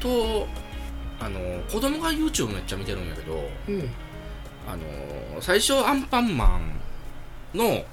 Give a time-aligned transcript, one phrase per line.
[0.00, 0.46] と
[1.20, 3.90] あの子供が YouTube めっちゃ見てるんやけどうん。
[4.68, 7.84] あの最初アンパンマンの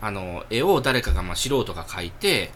[0.00, 2.50] あの絵を誰かが、まあ、素人が描いて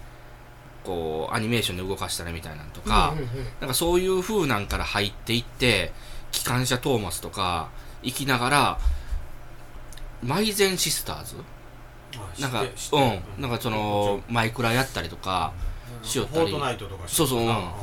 [0.83, 3.29] こうアニメーションで動かしたらみたいなのとか、うんうんうん
[3.61, 5.93] なんかそういう風なんから入っていって
[6.33, 7.69] 機関車トーマスとか
[8.03, 8.79] 行きながら
[10.23, 11.37] マイゼンシスターズ？
[12.41, 13.43] なんかうん。
[13.43, 15.53] なんかそのマイクラやったりとか
[16.03, 16.51] しよったり。
[16.51, 17.51] フォートナイトとかそうそううん。
[17.51, 17.75] あ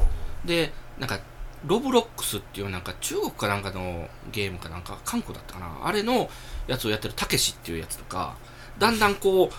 [0.44, 1.19] でなんか
[1.65, 5.87] ロブロックスっていうなんか中国かなんかのゲームかなんか韓国だったかな。
[5.87, 6.29] あれの
[6.67, 8.35] やつをやってるたけしっていうやつとか
[8.77, 9.49] だんだんこう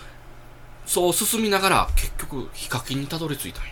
[0.85, 3.69] そう進みながら結局ヒカキンにたどり着いたんよ。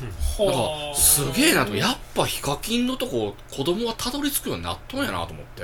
[0.00, 1.74] だからすげえなと。
[1.74, 5.62] やっぱヒカキンのとこ子供はたどり着くようになっとんやなと思って。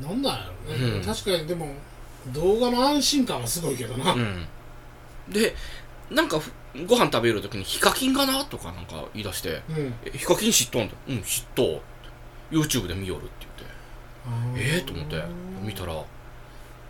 [0.00, 1.04] なんなんやろね、うん。
[1.04, 1.74] 確かにでも
[2.28, 4.46] 動画の安心感はすごいけどな、うん。
[5.28, 5.54] で
[6.14, 6.52] なんかふ
[6.86, 9.94] ご飯食べるときにヒカキンかなとかなんか言い出してうん。
[10.04, 11.80] えヒカキン知っとんだうん知っと
[12.50, 13.46] う YouTube で見よるって
[14.54, 14.74] 言って。
[14.74, 15.22] ええと思って。
[15.62, 16.02] 見たら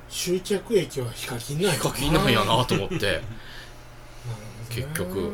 [0.09, 3.21] 終着駅はヒカキンなんやヒカキンなんやなと思って。
[4.71, 5.31] 結局。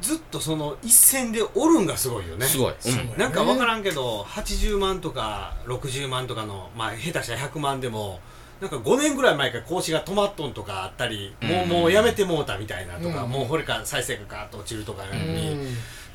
[0.00, 2.46] ずっとその一線でおるんがすごいよね。
[2.46, 8.20] すごい、すごいうんなんか分からんけど80万とか60万とかのまあ下手したら100万でも
[8.60, 11.68] なんか5年ぐらい前から講師が止まっとんとかあったり、もううん。
[11.68, 13.30] もうやめてもうたみたいなとか、うん。
[13.30, 15.34] もうこれから再生がガーッと落ちるとかやのうん。
[15.34, 15.66] に、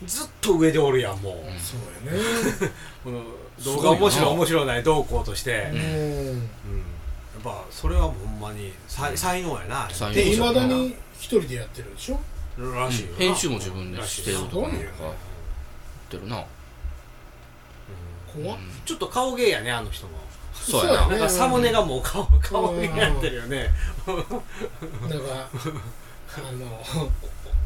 [0.06, 2.20] ずっと上でおるやんもう、んそうやね。
[3.04, 3.24] この
[3.64, 5.80] 動画面白い面白ないどうこうとして、うん。
[5.80, 6.38] うん。
[6.38, 6.42] や
[7.40, 9.90] っぱそれはほんまに才才能やな。
[9.92, 10.14] 才能。
[10.14, 12.20] でいまだに一人でやってるでしょ？
[12.58, 14.72] らしい編集も自分でしてるとかっ
[16.10, 16.44] てるな。
[18.32, 18.60] 怖っ。
[18.86, 20.14] ちょっと顔芸やねあの人も
[20.64, 21.08] そうやな。
[21.08, 23.70] なんかサムネがもう顔顔芸やってるよね。
[24.08, 24.22] なん。
[24.22, 25.50] か
[26.38, 26.84] あの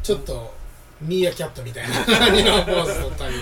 [0.02, 0.54] ちょっと
[1.00, 3.34] ミーアキャットみたいな感じのポーズ取ったり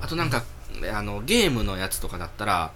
[0.00, 0.44] あとなんか
[0.92, 2.70] あのゲームのやつとかだったら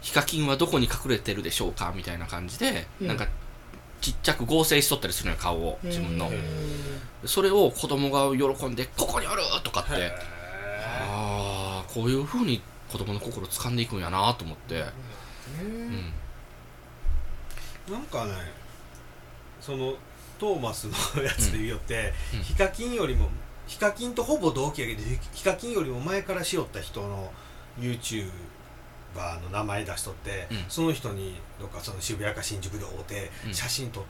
[0.00, 3.08] ヒカキンはどこに隠れてるでしょうかみたいな感じで、うん。
[3.08, 3.26] なんか
[4.00, 7.28] ちっちゃく合成しとったりするのよ顔を自分の、うん。
[7.28, 9.92] それを子供が喜んで「ここにある!」とかって。
[10.00, 10.12] へ
[10.82, 14.84] ああこういうふうに子供の心掴んでいくんやなと思って、ね
[15.62, 18.32] うん、ーなんかね
[19.60, 19.94] その
[20.38, 20.84] トーマス
[21.16, 22.38] のやつで言おって、うん。
[22.38, 22.44] うん。
[22.44, 23.28] ヒカキンよりも
[23.66, 27.30] ヒカキンとほぼ同期やけどヒヒカキンよりも前からしよった人の
[27.78, 28.30] YouTuber
[29.42, 30.64] の名前出しとって、うん。
[30.68, 33.54] その人にどっかその渋谷か新宿で会うて、うん。
[33.54, 34.04] 写真撮っ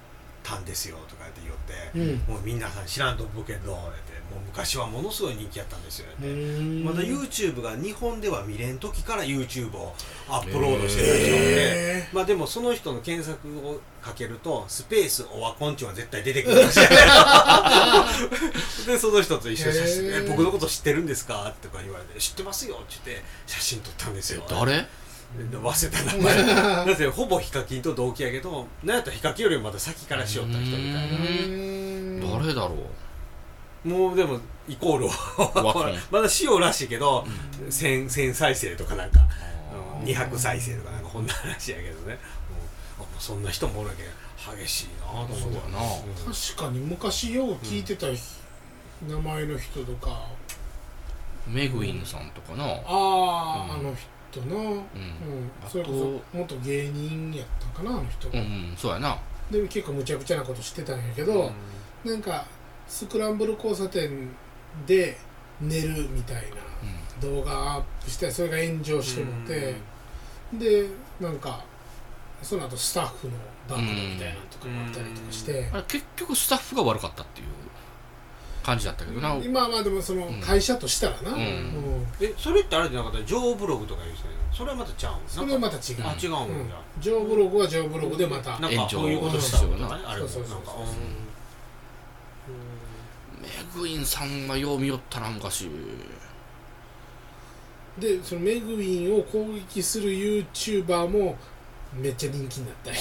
[0.51, 6.27] たんですよとかって言って、うんもうみんなさん知らんと思うけどってもう昔はものすごい人気やったんですよって、
[6.85, 9.95] まだ YouTube が日本では見れん時から YouTube を
[10.29, 16.87] アップロードしてた人で、へまあでもその人の検索をかけるとスペースオワコンチは絶対出てくるんですよ
[18.87, 24.87] でその人と一緒に写真僕のこと知ってるんですか?」とか言われて「知ってますよ」って言って写真撮ったんですよ誰
[25.39, 26.47] 忘れた名前
[26.87, 30.91] だってほぼヒカキンと同期やけどなんやったらヒカキンよりもまだ先からしよった人みたいな。
[31.07, 32.75] ー誰だろ
[33.85, 33.89] う？
[33.89, 34.39] もうでも
[34.69, 35.07] イコール。
[35.07, 37.25] ワコンまだしようらしいけど、
[37.69, 39.21] 1000 1000再生とかなんか。
[40.03, 40.07] うん。
[40.07, 42.19] 200再生とかなんかこんな話やけどね、
[43.01, 44.03] うそんな人もおるわけ。
[44.63, 45.43] 激しいなと思って。
[45.43, 45.79] そうやな。
[45.79, 48.07] うん確かに昔よう聞いてた
[49.09, 50.27] 名前の人とか。
[51.49, 52.65] メグインさんとかな。
[52.65, 53.81] ああ、うん。
[53.81, 54.07] あの人
[54.41, 54.83] なうん、
[55.61, 59.19] あとそれこそ元芸人やったんかなあの人が、うん、うん、そうやな。
[59.51, 61.51] でも結構むちゃくちゃなことしてたんやけど、
[62.05, 62.47] なんか
[62.87, 64.29] スクランブル交差点
[64.87, 65.19] で
[65.61, 66.57] 寝るみたいな
[67.21, 69.75] 動画アップしてそれが炎上してもて、
[70.53, 70.87] で
[71.21, 71.65] なんか
[72.43, 73.35] その後スタッフの
[73.69, 77.47] 暴露みたいなのとかもあったりとかして、結局スタッフが悪かったっていう
[78.71, 80.41] 感じだったけどな、今はまあでもそのうん。
[80.41, 81.39] 会社としたらな、うん。
[81.39, 82.07] うん。
[82.21, 83.27] えそれってあれじゃなかった？
[83.27, 86.71] ジョーブログとか言うてたよそれはまたちゃうんそれはまた違う、あ違うんや、うん。
[87.01, 90.55] ジョーブログはジョーブログでまた、なんか炎上そういうことしたとかねうんあれもそうそうそう。
[90.55, 90.71] なんか
[93.43, 95.69] メグインさんがよう見よったな昔
[97.99, 101.37] でそのメグウィンを攻撃する YouTuber も
[101.95, 102.99] めっちゃ人気になったり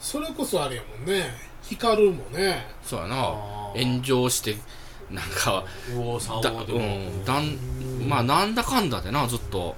[0.00, 1.24] それこそあれやもんね。
[1.62, 2.66] ヒカルもね。
[2.82, 3.16] そうやな。
[3.74, 4.56] 炎上して
[5.10, 6.78] なんか右往左だ,、往でも。
[6.78, 9.74] うん、だんまあなんだかんだでなずっと。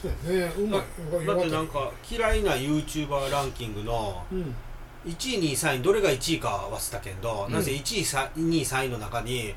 [0.00, 0.52] そうやね。
[0.58, 4.54] うまいだってなんか嫌いな YouTuber ランキングのうん。
[5.06, 7.52] 1位2位3位どれが1位か忘れたけど、うん。
[7.52, 9.52] なぜ1位2位3位の中に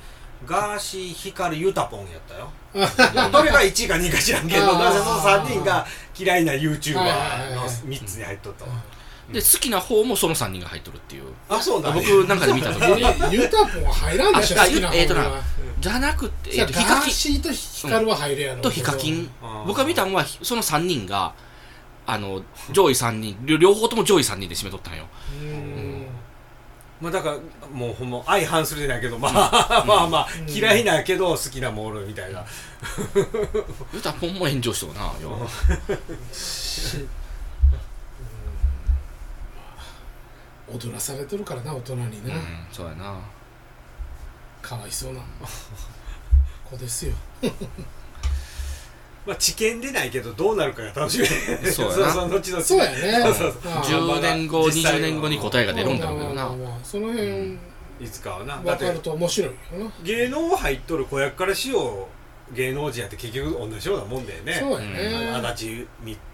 [0.46, 2.50] ガーシーヒカルユタポンやったよ。
[3.32, 4.80] どれが1位か2位か知らんけどあー。
[4.80, 5.86] なぜその3人が
[6.18, 7.70] 嫌いな YouTuber はいはいはいのはい。
[7.70, 8.72] 3つに入っとったわ
[9.31, 11.24] で好きな方もその3人が入っとるっていう。
[11.50, 13.01] あそうだね僕なんかで見た時に。
[13.33, 15.42] ユタポンは入らんでしょあ好きな方えーとなは
[15.80, 16.88] じゃなくて、えーとヒカキン。
[16.88, 19.30] ガーシーとヒカルは入るやろとヒカキン。
[19.66, 21.33] 僕が見たのはその3人が
[22.06, 25.06] あの上位3人両両方とも上位3人で締めとったんよ。
[25.42, 26.06] うん。
[27.01, 27.38] まあだから
[27.74, 30.50] もうほんま相反するじゃないけどまあ、まあまあうん。
[30.50, 32.45] 嫌いなけど好きなもおるみたいな、
[33.13, 33.24] 言
[34.00, 35.50] うたらポンも炎上しとるなよ
[40.72, 42.36] 踊らされてるからな大人にうんな、
[42.72, 43.16] そうやな。
[44.62, 45.22] かわいそうな
[46.70, 47.14] 子ですよ。
[49.26, 51.28] まあ知見でないけどどうなるかが楽しみ。
[51.72, 52.14] そうやな。
[52.14, 53.22] そう後々そうやね。
[53.24, 56.50] そうそうああ10年後実際は20年後に答えが出るんだろうけどな。
[56.84, 57.54] その辺
[58.00, 58.58] いつかはな。
[58.58, 59.52] 分かてると面白い
[60.04, 64.54] 芸能入っとる子役からしよう芸能人やって結局同じようなもんだよね。
[64.54, 65.88] そうやね、足立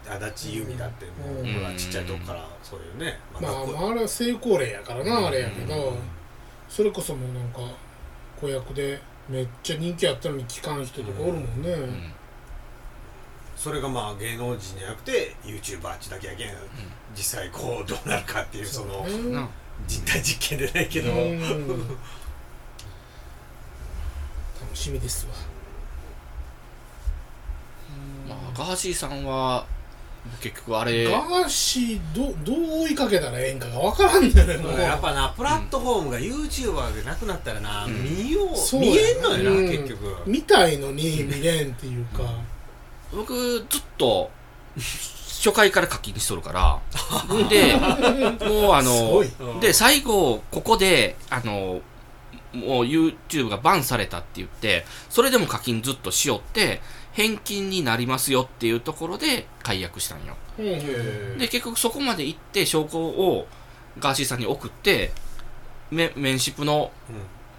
[0.06, 1.12] 足立由美だっても
[1.42, 1.54] う、うん。
[1.54, 3.48] ほらちっちゃいとこからそういうね、まあ、ま
[3.88, 5.98] ああれは成功例やからな、あれやけど、うん。
[6.68, 7.60] それこそもうなんか
[8.40, 12.12] 子役でめっちゃ人気あったのに聞かん人とかおるもんね、うん。
[13.56, 16.50] それがまあ芸能人じゃなくて YouTuber っちだけやけん、
[17.16, 19.06] 実際こうどうなるかっていうその
[19.88, 21.40] 実体実験でないけど、うん。
[21.40, 21.50] 楽
[24.75, 25.34] しみですわ。
[25.34, 25.44] まあ
[28.57, 29.65] ガーシーさんは
[30.39, 34.48] 結局あれガーシーどどう追いかけたらええんかが分からんだよ。
[34.48, 34.57] ね。
[34.57, 34.80] もう。
[34.80, 38.03] やっぱなプラットフォームが YouTuber でなくなったらな、うん。
[38.03, 39.68] 見ようそう見えんのよな、うん。
[39.68, 40.15] 結局。
[40.27, 42.24] 見たいのに見れんっていうか、
[43.12, 43.33] 僕
[43.69, 44.30] ずっと
[44.77, 46.80] 初回から課金しとるから。
[47.50, 47.75] で
[48.45, 49.31] もうあの すごい。
[49.39, 51.81] うんで最後ここであの
[52.53, 56.81] もう YouTube がバンされたって言ってそれでも課金ずっとしよって
[57.13, 60.36] 返金になりますよっていうところで解約したんよ。
[60.60, 60.69] うんう
[61.36, 63.48] んで結局そこまで行って証拠を
[64.00, 65.12] ガーシーさんに送って
[65.90, 66.92] めメンシップの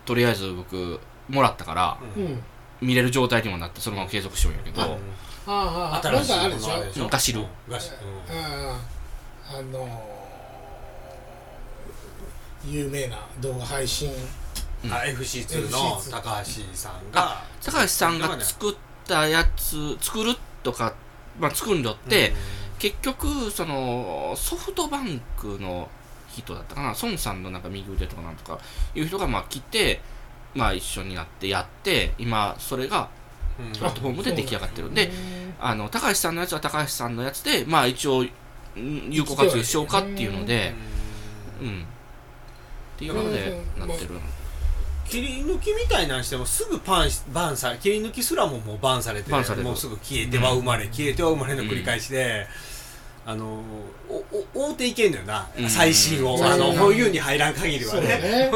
[0.06, 2.24] とりあえず僕もらったからうん。
[2.24, 2.42] うん
[2.82, 4.86] 見れる状態にもなってそのまま継続しようんやけど、あ
[5.46, 5.52] あ
[5.94, 6.66] ああ新しいあるでしょ？
[6.66, 7.08] ものあるでしょ？
[7.08, 7.38] ガシル。
[7.38, 7.46] うん。
[7.68, 7.96] ガシル。
[8.28, 14.10] あのー有名な動画配信。
[14.84, 14.92] うん。
[14.92, 18.74] あ FC2 の FC2 高橋さんが高橋さんが作っ
[19.06, 20.94] たやつ作るとか、
[21.38, 22.32] まあ、作るんだって、
[22.78, 25.88] 結局そのソフトバンクの
[26.28, 28.58] 人だったかな孫さんのなんか右腕とかなんとか
[28.94, 30.00] いう人がまあ来て、
[30.54, 33.08] まあ、一緒になってやって今それが
[33.58, 33.72] うん。
[33.72, 35.10] プラットフォームで出来上がってるんで
[35.60, 40.72] あの高橋さんのやつは高橋さんのやつでまあ一応うん有効活用しようかっていうので、
[41.60, 41.84] うん、っ
[42.98, 44.14] ていうのでうんなってる。
[45.12, 49.64] 切り抜きみたいなんしてもすぐパンしバンされ切り抜きすらももうバンされてバンされる。
[49.64, 52.46] もうすぐ消えては生まれ、消えては生まれの繰り返しで、
[53.26, 53.62] あの
[54.08, 55.68] おお追うていけんのよな、うん。
[55.68, 56.74] 最新を、うんあのう。
[56.74, 58.22] んこういうに入らん限りはそうだね。
[58.22, 58.50] ね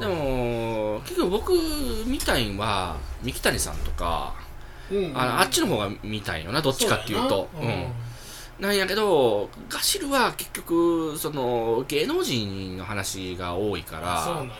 [0.00, 1.52] でも結局僕
[2.06, 4.34] みたいんは三木谷さんとか
[4.90, 5.12] うん。
[5.16, 7.48] あのあっちの方が見たいよなどっちかっていうと。
[7.54, 7.74] そうやな。
[7.76, 7.92] うん。
[8.58, 14.52] なんやけどガシルは結局その芸能人の話が多いからそうなんや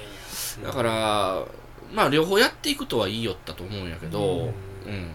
[0.64, 1.44] だから
[1.92, 4.92] まあ両方やっていくとは言いよったと思うんやけどうん。
[4.92, 5.10] うん。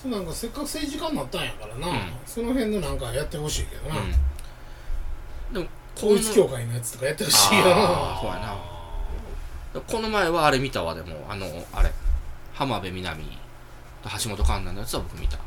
[0.00, 1.94] そうなんかせっかく政治家になったんやからな、うん。
[2.24, 5.54] その辺のなんかやってほしいけどな、うん。
[5.54, 9.82] でも統一教会のやつとかやってほしいよあーそうやな。
[9.86, 11.26] この前はあれ見たわでも。
[11.28, 11.90] あのあれ。
[12.54, 13.24] 浜辺美波
[14.02, 15.38] と橋本環奈のやつは僕見た。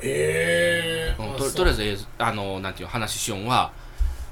[0.00, 3.72] ええうんととりあえずえーあのなんていう話しよんは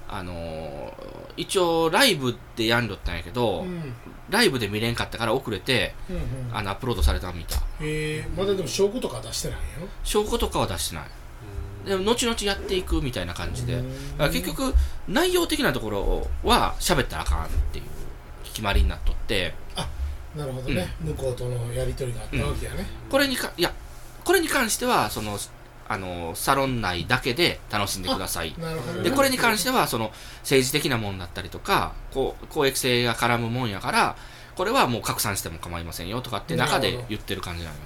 [0.08, 3.92] あのー一応ライブでやんどったんやけど、うん。
[4.30, 6.56] ライブで見れんかったから遅れてうんうん。
[6.56, 8.28] あのアップロードされたの見たええ。
[8.34, 11.04] まだでも証拠とか出してないよ証拠とかは出してない。
[11.86, 13.82] でも後々やっていくみたいな感じで。
[14.18, 14.74] 結局
[15.08, 17.84] 内容的なところは喋ったらあかんっていう
[18.44, 19.52] 決まりになっとって。
[20.34, 23.72] なるほどね、向こうとのやり取りがあったわけやね、これにかいや
[24.22, 25.38] これに関してはその
[25.88, 28.54] あのサロン内だけで楽しんでください。
[29.02, 34.16] でこれに関してはその政治的なもんだったりとかこう公益性が絡むもんやから
[34.56, 37.82] これはもう拡散しても構いませんよとかって中で言ってる感じなのよ。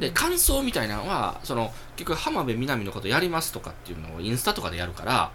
[0.00, 5.30] で感想みたいなのはその結局浜辺美波のことやりますとかっていうのをインスタとかでやるから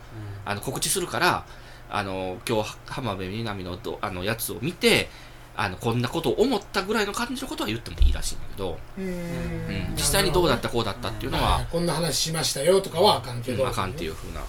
[0.45, 1.45] あの告知するから
[1.89, 5.09] あの今日浜辺美波のどあのやつを見て
[5.55, 9.03] あのこんなことを思ったぐらいの感じのことは言ってもいいらしいんだけど、うー。
[9.03, 9.11] んう
[9.91, 14.41] ん、実際にどうだったこうだったっていうのまあは、こんな話しましたよとかはあかんけど、うんあかんっていうふうな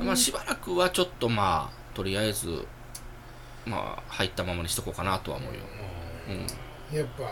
[0.00, 0.06] うん。
[0.06, 2.64] まあ、しばらくはちょっとまあとりあえず
[3.66, 5.60] まあ入ったままにしとこうかなとは思うよ、
[6.90, 7.24] うん、やっぱ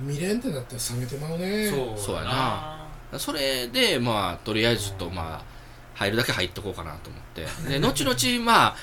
[0.00, 1.70] 見れんってなったら冷めてまうね。
[1.70, 2.86] そうそうやな
[3.18, 5.42] それでまあとりあえずちょっとまあ
[5.94, 7.46] 入るだけ入っとこうかなと思って。
[7.68, 8.76] で 後々まあ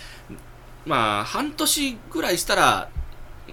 [0.88, 2.90] まあ半年ぐらいしたら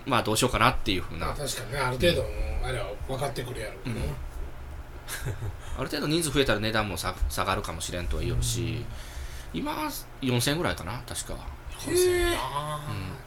[0.07, 1.27] まあどうしようかなっていうふうな。
[1.27, 2.29] まあ確かにねある程度の
[2.65, 3.95] あれは分かってくるやろうね、
[5.79, 8.85] ある程度人数増えたら値段もさ下がるかもしれんとは言うし、
[9.53, 9.73] 今
[10.23, 11.35] 4000円ぐらいかな確か。
[11.79, 12.39] 4000円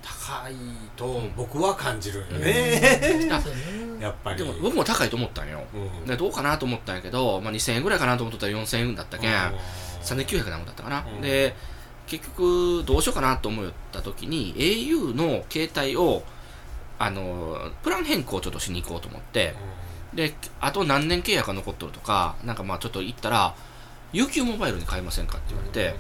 [0.01, 0.53] 高い
[0.95, 3.29] と僕は感じるよね、
[3.99, 4.37] やっぱり。
[4.37, 5.63] でも僕も高いと思ったんよ。
[5.73, 6.07] うん。
[6.07, 9.31] でどうかなと思ったんやけど、まあ、2000円ぐらいかなと思ったら4000円だったけん。
[9.31, 9.37] うん
[10.07, 11.21] 3900何ぼだったかな、うん。
[11.21, 11.53] で
[12.07, 16.23] 結局どうしようかなと思った時に au の携帯を
[16.99, 19.53] あのプラン変更をちょっとしに行こうと思って
[20.13, 23.55] であと何年契約が残っとるとかなんかまあちょっと行ったら
[24.13, 25.93] UQ モバイルに変えませんかって言われて、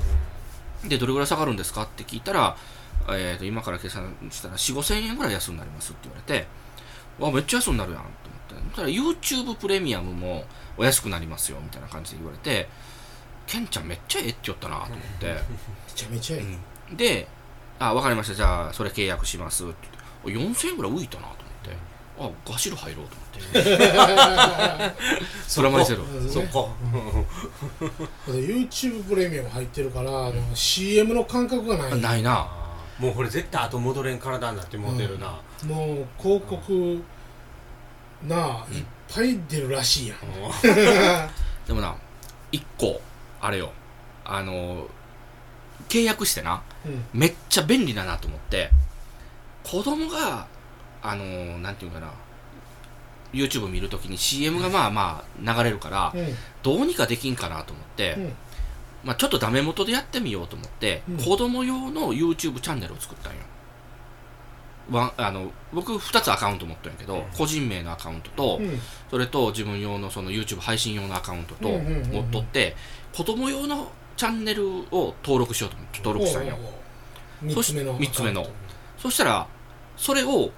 [0.87, 2.55] でどれぐらい下がるんですかって聞いたら、
[3.09, 6.47] えー、と今から計算したら4 5千円ぐらい安になりますって言われて
[7.19, 8.27] わめっちゃ安になるやんと思って。
[8.77, 10.45] たら YouTube プレミアムも
[10.77, 12.69] お安くなりますよみたいな感じで言われて
[13.47, 15.33] ケンちゃんめっちゃええって言ったなと思って、め
[15.95, 16.45] ちゃめちゃいい、
[16.95, 17.27] で
[17.79, 18.35] あ分かりました。
[18.35, 19.75] じゃあそれ契約しますって
[20.25, 20.59] 言って。
[20.59, 21.29] 4000円ぐらい浮いたなと
[22.19, 22.47] 思って。
[22.49, 23.87] あガシル入ろうと思って。
[25.55, 26.03] プラマイゼロ。
[26.03, 26.67] うんそっか、
[28.27, 32.01] YouTube プレミアム入ってるから、なんか CM の感覚がない。
[32.01, 32.47] ないな。
[32.99, 37.03] もうこれ絶対後戻れん体になってモデルな、もう広告
[38.27, 40.17] なあ、いっぱい出るらしいやん、
[41.67, 41.95] でもな
[42.51, 42.99] 1個
[43.41, 43.71] あれよ。
[44.25, 44.87] あの
[45.89, 47.05] 契約してなうん。
[47.13, 48.71] めっちゃ便利だなと思って
[49.63, 50.47] 子供が
[51.01, 52.11] あのなんていうかな
[53.33, 56.35] YouTube 見るときに CM がまあまあ流れるからうん。
[56.63, 58.33] どうにかできんかなと思って、うん。
[59.03, 61.17] まあ、ちょっとダメ元でやってみようと思って、うん。
[61.17, 63.39] 子供用の YouTube チャンネルを作ったんよ
[64.89, 67.21] ワンあの僕2つアカウント持ってるんやけど、うん。
[67.37, 68.79] 個人名のアカウントと、うん。
[69.09, 72.75] それと自分用のその YouTube 配信用のアカウントと持っとって
[73.13, 76.57] 子供用のチャンネルを登録しようと思って登録したんよ。
[77.53, 78.47] そし三つ目の。
[78.97, 79.47] そしたら
[79.95, 80.51] それを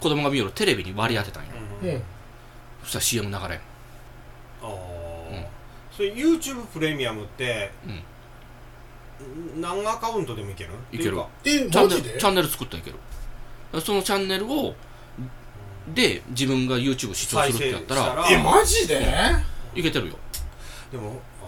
[0.00, 1.50] 子供が見よるテレビに割り当てたんよ、
[1.82, 2.02] うん。
[2.84, 3.40] そしたら CM 流れん。
[3.42, 3.58] あ
[4.62, 5.46] あ、うん。
[5.92, 7.88] それ YouTube プレミアムって、う
[9.58, 9.60] ん。
[9.60, 10.70] 何アカウントでもいける？
[10.92, 11.18] いける。
[11.20, 11.82] っていうか。
[11.82, 12.96] えチャンネルチャンネル作ったらいける
[13.78, 14.74] そのチャンネルを
[15.94, 19.04] で自分が YouTube 視聴するってやったらえマジで？
[19.74, 20.14] いけてるよ。
[20.90, 21.46] でもあ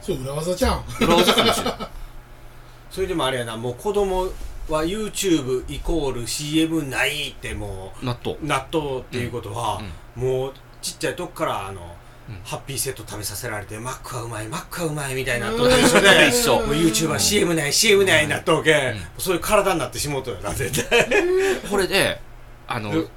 [0.00, 0.04] ー。
[0.04, 0.84] それ裏技じゃん。
[1.00, 1.74] 裏技かもしれん。
[2.90, 4.28] それでもあれやなもう子供
[4.68, 8.36] は YouTube イコール CM ないっても納豆。
[8.42, 9.80] う納豆っていうことは、
[10.14, 12.01] もうちっちゃいとこからあの、うん
[12.44, 16.60] ハッピーセット食べさせられてマックはうまいマックはうまいみたいな納豆と一緒で一緒。
[16.60, 19.00] もう YouTube は CM ない CM ない納豆け、うん。
[19.18, 21.06] そういう体になってしもうとよな絶対。
[21.70, 22.20] これで
[22.66, 23.08] あのうん。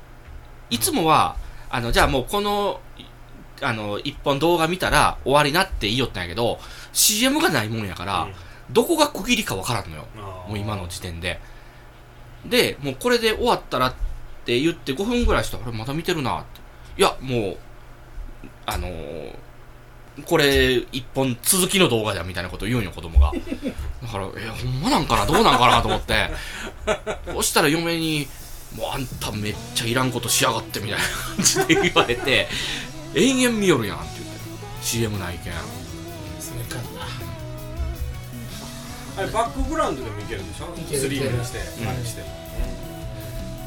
[0.69, 1.35] いつもは
[1.69, 3.03] あのじゃあもうこのい
[3.61, 6.59] あの一本動画見たら終わりなって言いよったんやけど
[6.91, 8.27] CM がないもんやから、
[8.71, 10.05] どこが区切りかわからんのよ。
[10.47, 11.39] もう今の時点で。
[12.45, 13.93] でもうこれで終わったらっ
[14.45, 16.61] て言って5分ぐらいしたら俺まだ見てるなって。
[16.97, 17.57] いやもう
[18.65, 19.35] あのー
[20.25, 23.33] これ一本続きの動画だみたいなこと言うんよ子供が。
[24.01, 26.29] だからえほんまなんかなどうなんかなと思って。
[27.33, 28.25] そしたら嫁に
[28.77, 31.03] 「もうあんためっちゃいらんことしやがって」みたいな
[31.35, 32.47] 感じで言われて
[33.13, 34.39] 「延々見よるやん」って言って。
[34.81, 35.53] CM ないけん
[36.39, 37.05] それかな。
[39.17, 40.73] あれバックグラウンドでもいけるんでしょ？
[40.79, 42.21] いけるスリームにして、うんあれして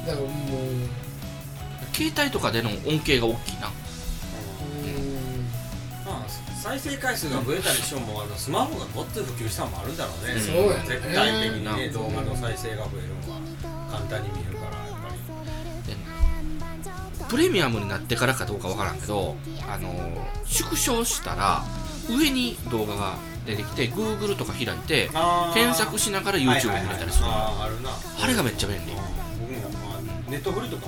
[0.07, 3.71] だからもう携帯とかでの恩恵が大きいな
[6.63, 10.85] 再生回数が増えたりしてもあのスマホがごっつい普及したのもあるんだろうね、うんそうやね。
[10.87, 11.93] 絶対的にねうん。
[11.93, 13.41] 動画の再生が増えるのは
[13.91, 15.19] 簡単に見えるからやっぱり。
[17.29, 19.37] プレミアムになってからかどうかわからんけど
[19.69, 19.93] あの
[20.47, 21.63] 縮小したら
[22.09, 25.11] 上に動画が出てきて Google とか開いて
[25.55, 27.27] 検索しながら YouTube に入れたりする。
[27.27, 27.69] のあ
[28.27, 28.93] れがめっちゃ便利。
[28.93, 30.87] 僕もまあネットフリとか